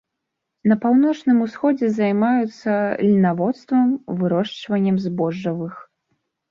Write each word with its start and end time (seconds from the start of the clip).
На 0.71 0.77
паўночным 0.85 1.43
усходзе 1.47 1.91
займаюцца 1.99 2.71
льнаводствам, 3.11 3.87
вырошчваннем 4.19 4.95
збожжавых. 5.07 5.73